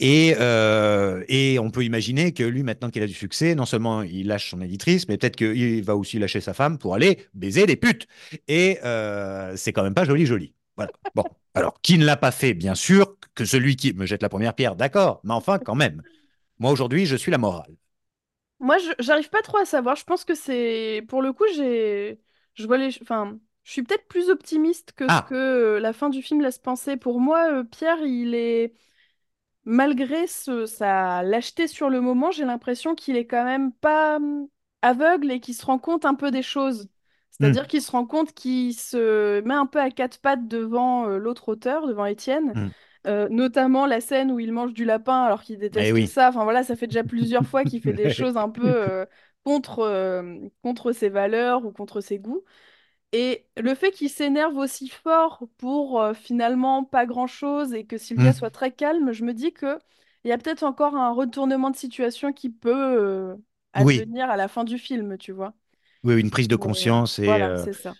[0.00, 4.02] et, euh, et on peut imaginer que lui, maintenant qu'il a du succès, non seulement
[4.02, 7.66] il lâche son éditrice, mais peut-être qu'il va aussi lâcher sa femme pour aller baiser
[7.66, 8.06] des putes.
[8.48, 10.54] Et euh, c'est quand même pas joli, joli.
[10.76, 10.92] Voilà.
[11.14, 11.24] Bon.
[11.54, 14.54] Alors, qui ne l'a pas fait, bien sûr, que celui qui me jette la première
[14.54, 16.02] pierre, d'accord, mais enfin, quand même.
[16.58, 17.74] Moi, aujourd'hui, je suis la morale.
[18.64, 19.94] Moi, je j'arrive pas trop à savoir.
[19.96, 22.20] Je pense que c'est pour le coup, j'ai
[22.54, 25.26] je vois les enfin, je suis peut-être plus optimiste que ce Ah.
[25.28, 26.96] que euh, la fin du film laisse penser.
[26.96, 28.72] Pour moi, euh, Pierre, il est
[29.64, 34.48] malgré ce- sa lâcheté sur le moment, j'ai l'impression qu'il est quand même pas hum,
[34.82, 36.88] aveugle et qu'il se rend compte un peu des choses.
[37.30, 41.18] C'est-à-dire qu'il se rend compte qu'il se met un peu à quatre pattes devant euh,
[41.18, 42.52] l'autre auteur, devant Étienne.
[42.54, 42.68] Mm.
[43.06, 46.08] Euh, notamment la scène où il mange du lapin alors qu'il déteste Eh oui.
[46.08, 46.28] ça.
[46.30, 49.04] Enfin voilà, ça fait déjà plusieurs fois qu'il fait des choses un peu euh,
[49.44, 52.44] contre, euh, contre ses valeurs ou contre ses goûts.
[53.12, 58.34] Et le fait qu'il s'énerve aussi fort pour finalement pas grand-chose et que Sylvia Hmm.
[58.34, 59.78] soit très calme, je me dis que
[60.24, 63.36] il y a peut-être encore un retournement de situation qui peut
[63.76, 65.54] Oui, advenir à la fin du film, tu vois.
[66.04, 67.96] oui, une prise de conscience et voilà, euh, ça.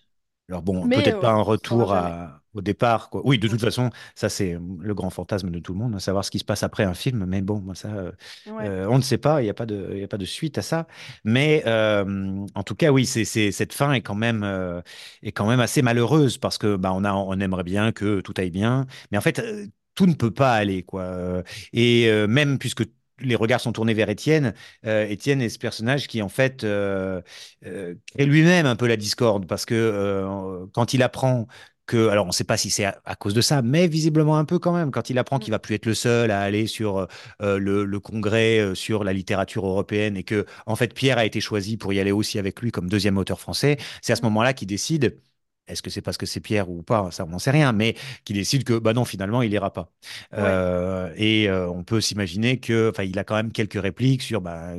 [0.51, 3.23] Alors bon, peut-être euh, pas un retour à- au départ, quoi.
[3.25, 6.25] Oui, de toute façon, ça c'est le grand fantasme de tout le monde, hein, savoir
[6.25, 7.25] ce qui se passe après un film.
[7.27, 8.13] Mais bon, ça, euh,
[8.47, 8.65] Ouais.
[8.67, 9.41] euh, on ne sait pas.
[9.41, 10.87] Il n'y a pas de, il a pas de suite à ça.
[11.25, 14.83] Mais euh, en tout cas, oui, c'est, c'est- cette fin est quand même, euh,
[15.23, 18.35] est quand même assez malheureuse parce que bah, on a, on aimerait bien que tout
[18.37, 21.03] aille bien, mais en fait, euh, tout ne peut pas aller, quoi.
[21.05, 22.85] Euh, Et euh, même puisque
[23.21, 24.55] les regards sont tournés vers Étienne,
[24.87, 27.23] euh, Étienne est ce personnage qui en fait euh,
[27.67, 31.47] euh, crée lui-même un peu la discorde parce que euh, quand il apprend
[31.87, 34.39] que, alors on ne sait pas si c'est à, à cause de ça, mais visiblement
[34.39, 35.45] un peu quand même, quand il apprend Mm.
[35.45, 37.07] qu'il va plus être le seul à aller sur
[37.43, 41.41] euh, le, le congrès sur la littérature européenne et que en fait Pierre a été
[41.41, 44.25] choisi pour y aller aussi avec lui comme deuxième auteur français, c'est à ce Mm.
[44.25, 45.19] moment-là qu'il décide.
[45.67, 47.11] Est-ce que c'est parce que c'est Pierre ou pas?
[47.11, 49.91] Ça, on n'en sait rien, mais qu'il décide que, bah non, finalement, il ira pas.
[50.33, 50.39] Ouais.
[50.41, 54.41] Euh, et euh, on peut s'imaginer que, enfin, il a quand même quelques répliques sur
[54.43, 54.73] bah,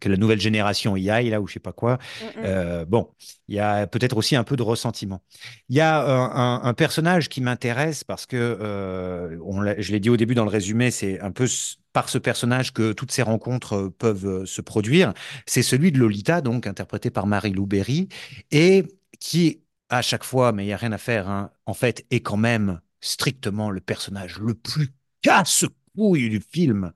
[0.00, 1.98] que, la nouvelle génération y aille là ou je sais pas quoi.
[2.20, 2.42] Mm, mm.
[2.44, 3.10] Euh, bon,
[3.48, 5.22] il y a peut-être aussi un peu de ressentiment.
[5.68, 10.10] Il y a un, un- un personnage qui m'intéresse parce que, on je l'ai dit
[10.10, 11.46] au début dans le résumé, c'est un peu
[11.92, 15.12] par ce personnage que toutes ces rencontres peuvent se produire.
[15.46, 18.08] C'est celui de Lolita, donc interprété par Marie-Lou Berry,
[18.50, 18.84] et
[19.20, 22.20] qui, à chaque fois, mais il n'y a rien à faire, hein, en fait, est
[22.20, 26.92] quand même strictement le personnage le plus casse-couille du film.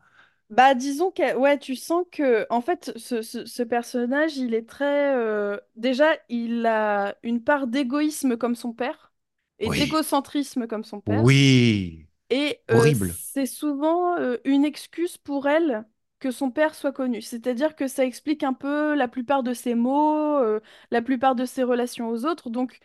[0.51, 4.67] Bah, disons que ouais, tu sens que en fait ce, ce- ce personnage, il est
[4.67, 9.13] très euh, déjà, il a une part d'égoïsme comme son père
[9.59, 13.19] et Oui, d'égocentrisme comme son père oui, et euh, horrible.
[13.33, 15.87] c'est souvent euh, une excuse pour elle
[16.21, 17.23] que son père soit connu.
[17.23, 21.45] C'est-à-dire que ça explique un peu la plupart de ses mots, euh, la plupart de
[21.45, 22.51] ses relations aux autres.
[22.51, 22.81] Donc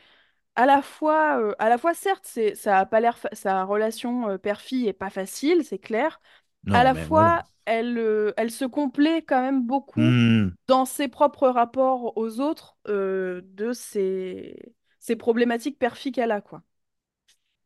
[0.56, 3.64] à la fois, euh, à la fois certes, c'est ça a pas l'air fa- sa
[3.66, 6.22] relation euh, père-fille est pas facile, c'est clair
[6.72, 7.34] à la mais voilà.
[7.36, 10.56] fois, elle, euh, elle se complaît quand même beaucoup Hmm.
[10.68, 16.64] dans ses propres rapports aux autres euh, de ses, ses problématiques perfi qu'elle a, quoi.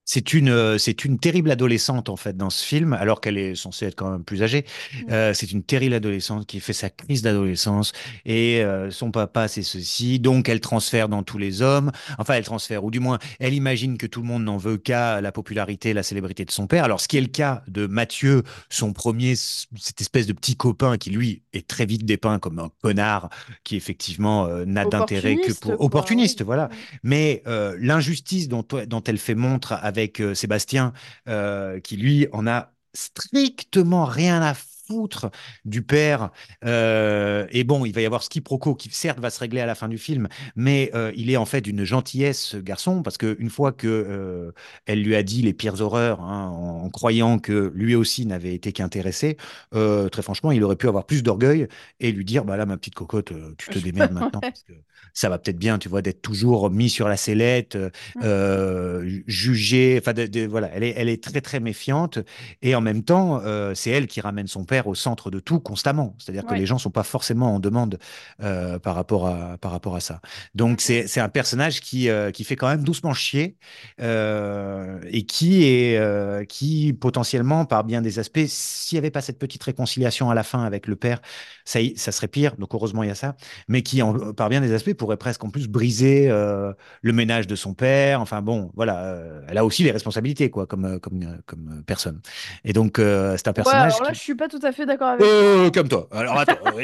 [0.09, 3.55] C'est une, euh, c'est une terrible adolescente en fait dans ce film, alors qu'elle est
[3.55, 4.63] censée être quand même plus âgée.
[4.93, 5.11] Mm.
[5.11, 7.91] Euh, c'est une terrible adolescente qui fait sa crise d'adolescence
[8.25, 11.91] et euh, son papa c'est ceci, donc elle transfère dans tous les hommes.
[12.19, 15.19] Enfin, elle transfère, ou du moins, elle imagine que tout le monde n'en veut qu'à
[15.19, 16.85] la popularité, la célébrité de son père.
[16.85, 20.97] Alors, ce qui est le cas de Mathieu, son premier, cette espèce de petit copain
[20.97, 23.29] qui lui est très vite dépeint comme un connard
[23.65, 25.85] qui effectivement euh, n'a d'intérêt que pour quoi, oui.
[25.85, 26.67] opportuniste, voilà.
[26.67, 26.69] Mm.
[27.03, 27.43] Mais
[27.79, 30.93] l'injustice dont, dont elle fait montre avec euh, Sébastien,
[31.27, 34.53] euh, qui lui en a strictement rien à
[34.87, 35.29] foutre
[35.65, 36.31] du père.
[36.65, 39.65] Euh, et bon, il va y avoir ce quiproquo qui certes va se régler à
[39.65, 43.17] la fin du film, mais euh, il est en fait d'une gentillesse ce garçon parce
[43.17, 44.51] que une fois que euh,
[44.85, 48.53] elle lui a dit les pires horreurs, hein, en, en croyant que lui aussi n'avait
[48.53, 49.37] été qu'intéressé,
[49.73, 51.67] euh, très franchement, il aurait pu avoir plus d'orgueil
[51.99, 54.73] et lui dire bah là ma petite cocotte, tu te démerdes maintenant parce que
[55.13, 58.21] ça va peut-être bien, tu vois, d'être toujours mis sur la sellette, euh, Mm.
[58.23, 59.99] euh, jugée.
[59.99, 60.13] Enfin,
[60.49, 62.19] voilà, elle est, elle est très très méfiante
[62.61, 63.41] et en même temps,
[63.75, 66.15] c'est elle qui ramène son père au centre de tout constamment.
[66.19, 66.59] C'est-à-dire que Ouais.
[66.59, 67.97] les gens sont pas forcément en demande
[68.43, 70.21] euh, par rapport à par rapport à ça.
[70.53, 73.57] Donc c'est c'est un personnage qui euh, qui fait quand même doucement chier
[74.01, 79.39] euh, et qui est qui potentiellement par bien des aspects, s'il n'y avait pas cette
[79.39, 81.21] petite réconciliation à la fin avec le père,
[81.65, 82.55] ça y- ça serait pire.
[82.57, 83.35] Donc heureusement il y a ça,
[83.67, 87.55] mais qui en- par bien des aspects pourrait presque en plus briser le ménage de
[87.55, 88.21] son père.
[88.21, 89.15] Enfin bon, voilà,
[89.47, 92.21] elle a aussi les responsabilités quoi, comme comme comme personne.
[92.63, 94.85] Et donc c'est un Ouais, personnage alors là, qui je suis pas tout à fait
[94.85, 95.51] d'accord avec toi.
[95.67, 96.07] euh, comme toi.
[96.11, 96.57] Alors attends.
[96.65, 96.83] euh,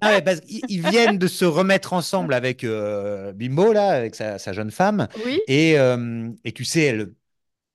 [0.00, 4.14] Ah ouais, parce qu'ils ils viennent de se remettre ensemble avec euh, Bimbo, là, avec
[4.14, 5.08] sa, sa jeune femme.
[5.24, 7.12] Oui, Et, euh, et tu sais, elle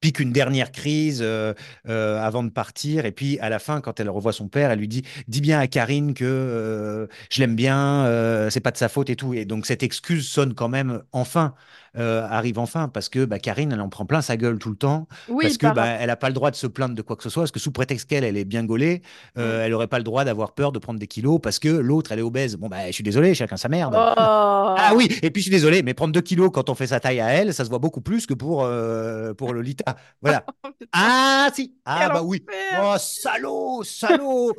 [0.01, 1.53] pique une dernière crise euh,
[1.89, 3.05] euh, avant de partir.
[3.05, 5.59] Et puis, à la fin, quand elle revoit son père, elle lui dit Dis bien
[5.59, 9.33] à Karine que euh, je l'aime bien, euh, c'est pas de sa faute et tout.
[9.33, 11.55] Et donc, cette excuse sonne quand même enfin,
[11.97, 14.75] euh, arrive enfin, parce que bah, Karine, elle en prend plein sa gueule tout le
[14.75, 17.15] temps, oui, parce que bah, elle n'a pas le droit de se plaindre de quoi
[17.15, 19.01] que ce soit, parce que sous prétexte qu'elle, elle est bien gaulée,
[19.37, 22.11] euh, elle n'aurait pas le droit d'avoir peur de prendre des kilos, parce que l'autre,
[22.11, 22.55] elle est obèse.
[22.55, 23.93] Bon, bah, je suis désolé, chacun sa merde.
[23.95, 26.87] Ah Oh, oui, et puis je suis désolé, mais prendre 2 kilos quand on fait
[26.87, 29.95] sa taille à elle, ça se voit beaucoup plus que pour, euh, pour Lolita.
[30.21, 30.45] Voilà.
[30.79, 32.43] putain, Ah si, ah bah oui.
[32.81, 34.53] Oh salaud, salaud,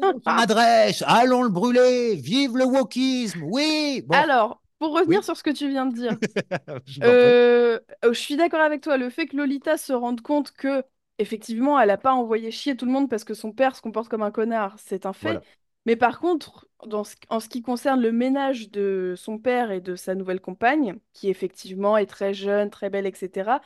[0.00, 4.02] son adresse, allons le brûler, vive le wokisme, oui.
[4.06, 6.18] Bon, Alors, pour revenir oui, sur ce que tu viens de dire,
[6.86, 8.96] je euh, euh, je suis d'accord avec toi.
[8.96, 10.84] Le fait que Lolita se rende compte que,
[11.18, 14.08] effectivement, elle n'a pas envoyé chier tout le monde parce que son père se comporte
[14.08, 15.40] comme un connard, c'est un fait.
[15.40, 15.44] Voilà.
[15.86, 19.80] Mais par contre, dans ce- en ce qui concerne le ménage de son père et
[19.80, 23.60] de sa nouvelle compagne, qui effectivement est très jeune, très belle, etc.,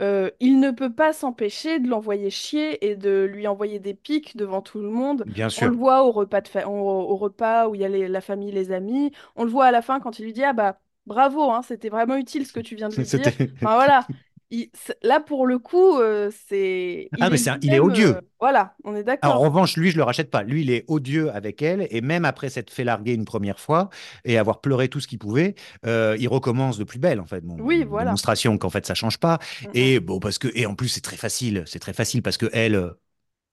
[0.00, 4.36] euh, il ne peut pas s'empêcher de l'envoyer chier et de lui envoyer des pics
[4.36, 5.26] devant tout le monde.
[5.26, 5.76] Bien On le sûr.
[5.76, 8.52] voit au repas, de fa- au, au repas où il y a les- la famille,
[8.52, 9.12] les amis.
[9.36, 11.88] On le voit à la fin quand il lui dit, Ah bah bravo, hein, c'était
[11.90, 13.32] vraiment utile ce que tu viens de lui dire.
[13.62, 14.10] Enfin voilà.
[14.54, 14.70] Il-
[15.02, 17.82] là pour le coup, euh, c'est, Ah, mais est c'est un- il est lui-même.
[17.82, 18.20] euh, odieux.
[18.40, 19.40] voilà, on est Alors, en d'accord.
[19.44, 20.42] revanche, lui, je le rachète pas.
[20.42, 23.88] Lui, il est odieux avec elle, et même après s'être fait larguer une première fois
[24.24, 25.54] et avoir pleuré tout ce qu'il pouvait,
[25.86, 27.40] euh, il recommence de plus belle, en fait.
[27.40, 28.04] Bon, Oui, voilà.
[28.04, 29.38] démonstration qu'en fait, ça change pas.
[29.60, 29.70] Mm, mm.
[29.74, 31.64] Et bon, parce que, et en plus, c'est très facile.
[31.66, 32.90] C'est très facile parce que elle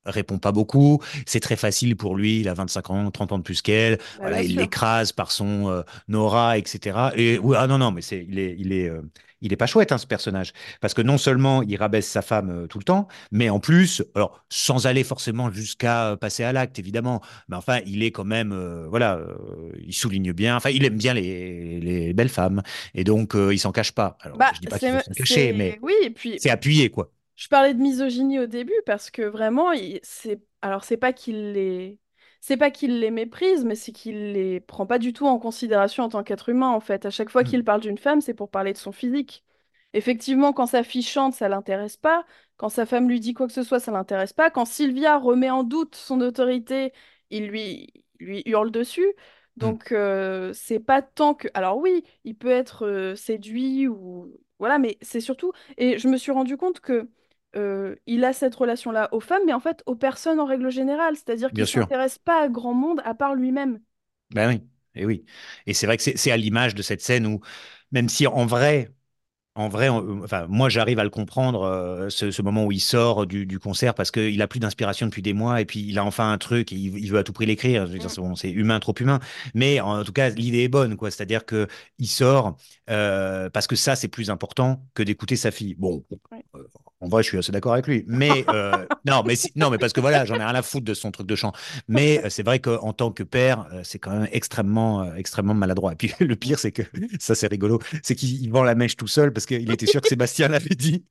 [0.05, 0.99] répond pas beaucoup.
[1.25, 2.39] C'est très facile pour lui.
[2.41, 3.97] Il a 25 ans, 30 ans de plus qu'elle.
[3.97, 5.81] Bah, Voilà, il l'écrase par son euh,
[6.13, 6.97] aura, etc.
[7.15, 9.01] Et ouais, ah non, non, mais c'est, il est, il est, euh,
[9.41, 10.53] il est pas chouette, hein, ce personnage.
[10.81, 14.03] Parce que non seulement il rabaisse sa femme euh, tout le temps, mais en plus,
[14.15, 18.23] alors sans aller forcément jusqu'à euh, passer à l'acte, évidemment, mais enfin, il est quand
[18.25, 22.61] même, euh, voilà, euh, il souligne bien, enfin, il aime bien les, les belles femmes,
[22.93, 24.17] et donc euh, il s'en cache pas.
[24.21, 25.53] Alors, Bah, je dis pas qu'il faut c'est, s'en cacher, c'est...
[25.53, 27.11] mais Oui, et puis c'est appuyé, quoi.
[27.41, 31.53] Je parlais de misogynie au début parce que vraiment, il- c'est alors c'est pas qu'il
[31.53, 31.97] les
[32.39, 36.03] c'est pas qu'il les méprise, mais c'est qu'il les prend pas du tout en considération
[36.03, 37.05] en tant qu'être humain en fait.
[37.05, 37.45] À chaque fois Mm.
[37.45, 39.43] qu'il parle d'une femme, c'est pour parler de son physique.
[39.93, 42.25] Effectivement, quand sa fille chante, ça l'intéresse pas.
[42.57, 44.51] Quand sa femme lui dit quoi que ce soit, ça l'intéresse pas.
[44.51, 46.93] Quand Sylvia remet en doute son autorité,
[47.31, 49.13] il lui il lui hurle dessus.
[49.61, 49.77] Mm.
[49.81, 54.77] Donc euh, c'est pas tant que alors oui, il peut être euh, séduit ou voilà,
[54.79, 57.09] mais c'est surtout et je me suis rendu compte que
[57.55, 61.15] euh, il a cette relation-là aux femmes, mais en fait aux personnes en règle générale.
[61.15, 61.83] C'est-à-dire qu'il sûr.
[61.83, 63.79] s'intéresse pas à grand monde à part lui-même.
[64.31, 64.63] Ben oui,
[64.95, 65.25] et oui.
[65.65, 67.41] Et c'est vrai que c'est à l'image de cette scène où,
[67.91, 68.89] même si en vrai,
[69.53, 72.79] En vrai, on- enfin, moi, j'arrive à le comprendre, euh, ce, ce moment où il
[72.79, 75.99] sort du, du concert parce qu'il a plus d'inspiration depuis des mois et puis il
[75.99, 77.85] a enfin un truc et il, il veut à tout prix l'écrire.
[77.85, 77.99] Mm.
[78.07, 79.19] c'est bon, c'est humain, trop humain.
[79.53, 81.11] Mais en tout cas, l'idée est bonne, quoi.
[81.11, 81.67] C'est-à-dire que
[81.99, 82.55] il sort
[82.89, 85.75] euh, parce que ça, c'est plus important que d'écouter sa fille.
[85.77, 86.45] Bon, Ouais.
[86.55, 86.63] euh,
[87.01, 88.05] en vrai, je suis assez d'accord avec lui.
[88.07, 90.85] Mais euh, non, mais si- non, mais parce que voilà, j'en ai rien à foutre
[90.85, 91.51] de son truc de chant.
[91.87, 95.53] Mais euh, c'est vrai qu'en tant que père, euh, c'est quand même extrêmement, euh, extrêmement
[95.55, 95.93] maladroit.
[95.93, 96.83] Et puis le pire, c'est que
[97.19, 100.01] ça, c'est rigolo, c'est qu'il il vend la mèche tout seul parce qu'il était sûr
[100.01, 101.05] que Sébastien l'avait dit.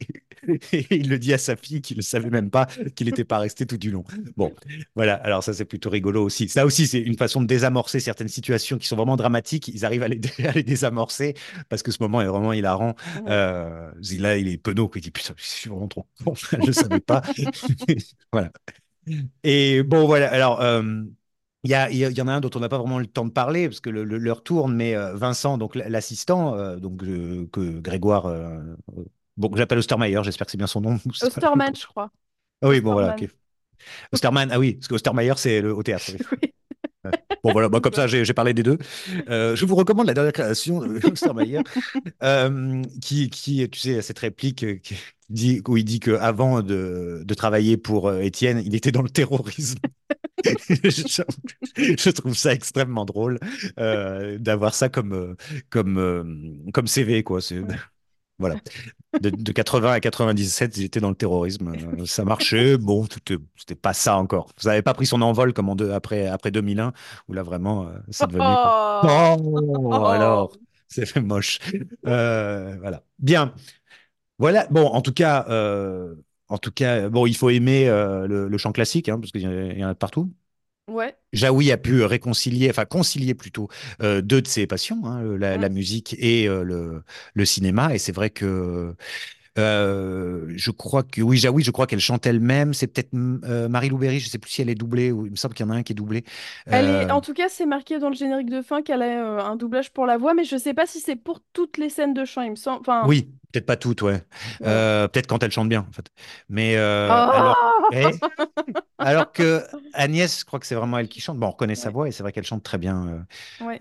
[0.73, 3.39] Et il le dit à sa fille qui ne savait même pas qu'il n'était pas
[3.39, 4.05] resté tout du long.
[4.37, 4.55] Bon,
[4.97, 5.15] voilà.
[5.15, 6.49] Alors ça, c'est plutôt rigolo aussi.
[6.49, 9.69] Ça aussi, c'est une façon de désamorcer certaines situations qui sont vraiment dramatiques.
[9.69, 11.35] Ils arrivent à les, à les désamorcer
[11.69, 12.95] parce que ce moment est vraiment hilarant.
[13.29, 14.89] Euh, là, il est penaud.
[14.89, 14.99] quoi.
[14.99, 16.35] Il dit putain, je suis vraiment trop con.
[16.51, 17.23] Je ne savais pas.
[18.33, 18.51] voilà.
[19.45, 20.31] Et bon, voilà.
[20.33, 20.61] Alors.
[20.63, 20.83] euh,
[21.65, 23.25] il y, a, il y en a un dont on n'a pas vraiment le temps
[23.27, 27.03] de parler parce que le- le- l'heure tourne, mais euh, Vincent, donc l'assistant, euh, donc
[27.05, 28.59] euh, que Grégoire, euh,
[29.37, 30.99] bon, j'appelle Ostermayer, j'espère que c'est bien son nom.
[31.23, 32.11] Osterman, je crois.
[32.63, 33.15] Ah oui, bon voilà,
[34.13, 34.51] Osterman.
[34.53, 36.07] ah oui, parce que Ostermayer c'est le, au théâtre.
[36.09, 36.19] oui.
[36.33, 36.53] Oui.
[37.05, 37.13] Ouais.
[37.45, 38.79] Bon voilà, bah, comme ça j'ai j'ai parlé des deux.
[39.31, 41.63] Euh, je vous recommande la dernière création de Ostermayer,
[42.23, 44.97] euh, qui, qui, tu sais, cette réplique qui
[45.31, 49.79] dit, où il dit qu'avant de, de travailler pour Étienne, il était dans le terrorisme.
[50.85, 53.39] Je, trouve ça extrêmement drôle
[53.79, 55.35] euh, d'avoir ça comme, euh,
[55.69, 56.25] comme, euh,
[56.73, 57.41] comme CV, quoi.
[58.39, 58.57] Voilà.
[59.21, 61.73] De, de 80 à 97, j'étais dans le terrorisme.
[62.07, 62.79] Ça marchait.
[62.79, 63.07] Bon,
[63.57, 64.49] c'était pas ça encore.
[64.57, 66.93] Ça n'avait pas pris son envol comme en deux, après, après 2001,
[67.29, 68.45] où là, vraiment, c'est devenu.
[68.47, 70.53] Oh Oh, Oh alors,
[70.91, 71.59] c'est moche.
[72.07, 73.03] Euh, voilà.
[73.19, 73.55] Bien.
[74.39, 74.67] Voilà.
[74.71, 76.15] Bon, en tout cas, euh,
[76.51, 79.43] en tout cas, bon, il faut aimer euh, le, le chant classique, hein, parce qu'il
[79.43, 80.33] y, en a- il y en a de partout.
[80.89, 81.17] Ouais.
[81.33, 83.69] Jaoui a pu réconcilier, enfin concilier plutôt,
[84.03, 87.95] euh, deux de ses passions, hein, la, la musique et euh, le, le cinéma.
[87.95, 88.97] Et c'est vrai que
[89.59, 92.73] euh, je crois que oui, Jaoui, je crois qu'elle chante elle-même.
[92.73, 95.37] C'est peut-être euh, Marie Louberry, je sais plus si elle est doublée ou il me
[95.37, 96.25] semble qu'il y en a un qui est doublé.
[96.67, 99.45] Elle est, Euh, en tout cas, c'est marqué dans le générique de fin qu'elle a
[99.45, 102.15] un doublage pour la voix, mais je sais pas si c'est pour toutes les scènes
[102.15, 102.81] de chant, il me semble.
[102.81, 104.23] Enfin, oui, peut-être pas toutes, ouais.
[104.61, 106.07] peut-être quand elle chante bien, en fait.
[106.49, 107.57] Mais Oh alors,
[107.93, 108.07] eh,
[108.99, 109.63] alors que
[109.95, 111.39] Agnès, je crois que c'est vraiment elle qui chante.
[111.39, 113.27] Bon, on reconnaît sa voix et c'est vrai qu'elle chante très bien.
[113.61, 113.81] ouais.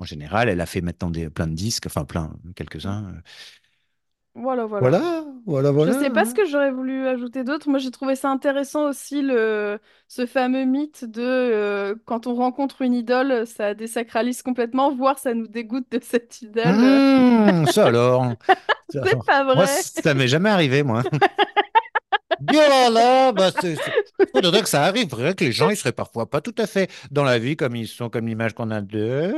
[0.00, 3.12] en général, elle a fait maintenant des, plein de disques, enfin plein, quelques-uns.
[4.34, 4.90] Voilà, voilà.
[4.90, 5.92] Voilà, voilà, Je voilà.
[5.98, 6.34] sais pas ce hein.
[6.34, 7.68] que j'aurais voulu ajouter d'autre.
[7.68, 9.78] Moi, j'ai trouvé ça intéressant aussi, le...
[10.08, 15.34] ce fameux mythe de euh, quand on rencontre une idole, ça désacralise complètement, voire ça
[15.34, 16.76] nous dégoûte de cette idole.
[16.76, 18.32] Mmh, ça alors.
[18.46, 18.54] Ça
[18.90, 19.24] C'est alors.
[19.26, 19.66] pas Moi, vrai.
[19.66, 21.02] ça m'est jamais arrivé, moi.
[22.40, 25.08] Bien là, bah, c'est, c'est- faudrait que ça arrive.
[25.10, 27.76] Faudrait que les gens, ils seraient parfois pas tout à fait dans la vie comme
[27.76, 29.34] ils sont, comme l'image qu'on a d'eux.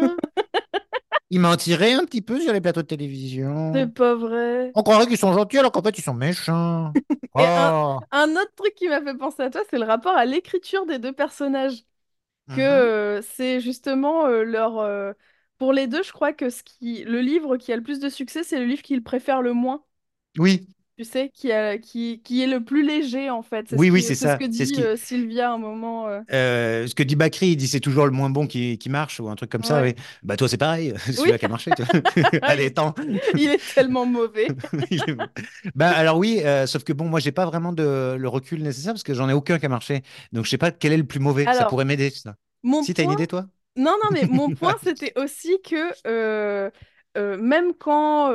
[1.33, 2.87] Ils mentiraient un petit peu sur les plateaux de
[3.75, 3.93] C'est télévision.
[3.95, 4.75] pas vrai.
[4.75, 6.97] On croirait qu'ils sont gentils alors qu'en fait, ils sont méchants.
[7.39, 8.01] Et un, Oh.
[8.11, 10.99] un autre truc qui m'a fait penser à toi, c'est le rapport à l'écriture des
[10.99, 11.85] deux personnages.
[12.53, 12.63] que Mhm.
[12.63, 14.79] euh, c'est justement euh, leur...
[14.79, 15.13] euh,
[15.59, 17.05] Pour les deux, je crois que ce qui...
[17.05, 19.85] le livre qui a le plus de succès, c'est le livre qu'ils préfèrent le moins.
[20.39, 20.67] Oui,
[21.03, 23.71] Tu sais, qui, a, qui, qui est le plus léger, en fait.
[23.71, 24.37] Ce oui, oui, c'est c'est ce ça.
[24.39, 26.07] que ce dit qui, euh, Sylvia à un moment.
[26.07, 26.21] euh.
[26.33, 29.19] euh, ce que dit Bakri, il dit c'est toujours le moins bon qui, qui marche
[29.19, 29.83] ou un truc comme ça.
[29.83, 29.95] Oui.
[30.23, 31.73] Bah toi c'est pareil, Oui, celui-là qui a marché.
[31.77, 31.83] tu
[32.21, 32.39] vois.
[32.43, 32.73] Allez,
[33.37, 34.47] il, est tellement mauvais.
[34.91, 35.17] Est-
[35.75, 39.03] Bah alors oui, sauf que bon, moi j'ai pas vraiment de le recul nécessaire parce
[39.03, 40.03] que j'en ai aucun qui a marché.
[40.33, 41.45] Donc je sais pas quel est le plus mauvais.
[41.45, 42.37] Ça pourrait m'aider ça.
[42.63, 43.17] mon Si t'as une point...
[43.17, 43.47] idée toi?
[43.77, 46.71] Non, non, mais mon point, c'était aussi que
[47.17, 48.33] même quand...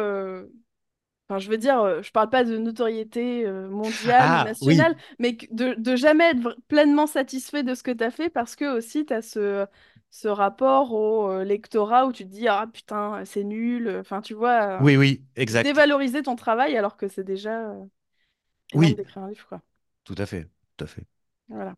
[1.29, 4.95] Enfin, je veux dire, euh, je parle pas de notoriété euh, mondiale Ah oui, nationale,
[5.19, 8.77] mais de, de jamais être pleinement satisfait de ce que tu as fait parce que
[8.77, 9.65] aussi tu as ce,
[10.09, 13.97] ce rapport au euh, lectorat où tu te dis, ah putain, c'est nul.
[13.99, 15.65] Enfin, tu vois, oui, oui, exact.
[15.65, 17.73] dévaloriser ton travail alors que c'est déjà
[18.73, 19.61] Oui, d'écrire un livre, quoi.
[20.05, 21.03] tout à fait, tout à fait.
[21.49, 21.75] Voilà.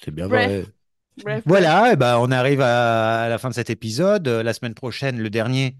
[0.00, 0.64] C'est bien Bref, vrai.
[1.16, 1.44] bref.
[1.46, 4.28] Voilà, et ben on arrive à, la fin de cet épisode.
[4.28, 5.76] La semaine prochaine, le dernier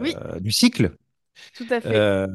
[0.00, 0.92] Oui, du cycle.
[1.52, 2.06] Tout à fait.
[2.24, 2.26] euh,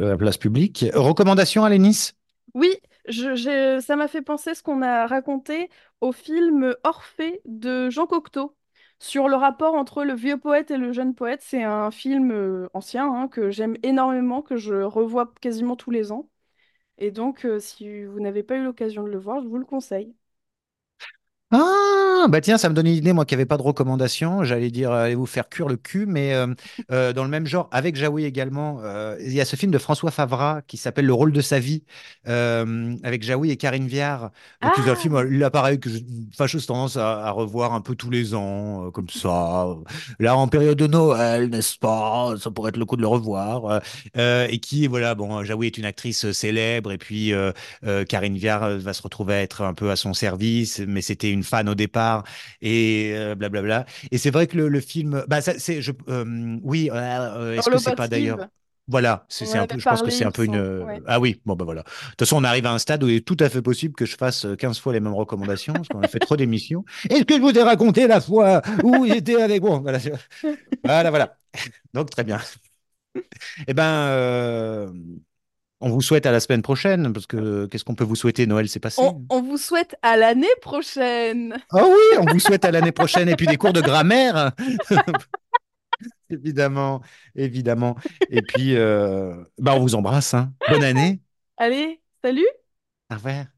[0.00, 0.84] la place publique.
[0.94, 2.14] Recommandations à?
[2.54, 2.74] Oui,
[3.08, 5.68] je, ça m'a fait penser ce qu'on a raconté
[6.00, 8.56] au film Orphée de Jean Cocteau
[8.98, 11.40] sur le rapport entre le vieux poète et le jeune poète.
[11.42, 16.10] C'est un film euh, ancien hein, que j'aime énormément, que je revois quasiment tous les
[16.10, 16.28] ans.
[16.98, 19.66] Et donc, euh, si vous n'avez pas eu l'occasion de le voir, je vous le
[19.66, 20.16] conseille.
[21.50, 24.44] Ah, bah tiens, ça me donne une idée, moi qui n'avais pas de recommandation.
[24.44, 26.46] J'allais dire, euh, allez vous faire cuire le cul, mais euh,
[26.92, 29.78] euh, dans le même genre, avec Jaoui également, euh, il y a ce film de
[29.78, 31.84] François Favras qui s'appelle Le rôle de sa vie,
[32.26, 34.30] avec Jaoui et Karine Viard,
[34.60, 36.00] Ah, film, euh, là pareil, que je-
[36.36, 39.66] fâcheuse tendance à, à revoir un peu tous les ans, comme ça.
[40.18, 42.34] Là, en période de Noël, n'est-ce pas?
[42.38, 43.80] Ça pourrait être le coup de le revoir.
[44.16, 47.32] et qui, voilà, bon, Jaoui est une actrice célèbre, et puis
[48.08, 51.37] Karine Viard va se retrouver à être un peu à son service, mais c'était une
[51.42, 52.24] fan au départ
[52.60, 53.86] et euh, blablabla.
[54.10, 57.68] Et c'est vrai que le, le film, bah ça, c'est, je, euh, oui, euh, est-ce
[57.70, 58.38] que c'est pas d'ailleurs,
[58.86, 61.00] voilà, c'est un peu, je pense que c'est un peu une, Ouais.
[61.06, 61.82] ah oui, bon bah voilà.
[61.82, 63.94] De toute façon, on arrive à un stade où il est tout à fait possible
[63.94, 66.84] que je fasse euh, 15 fois les mêmes recommandations parce qu'on a fait trop d'émissions.
[67.10, 69.98] Est-ce que je vous ai raconté la fois où j'étais avec bon, voilà,
[70.84, 71.36] voilà, voilà.
[71.94, 72.40] Donc très bien.
[73.66, 75.18] Eh ben.
[75.80, 78.46] On vous souhaite à la semaine prochaine, parce que qu'est-ce qu'on peut vous souhaiter?
[78.46, 79.00] Noël, c'est passé.
[79.02, 81.56] On, on vous souhaite à l'année prochaine.
[81.70, 84.52] Ah oui, on vous souhaite à l'année prochaine et puis des cours de grammaire,
[86.30, 87.00] évidemment,
[87.34, 87.96] évidemment.
[88.30, 90.52] Et puis, euh, bah, on vous embrasse, hein.
[90.68, 91.20] Bonne année.
[91.56, 92.46] Allez, salut!
[93.10, 93.57] Au revoir.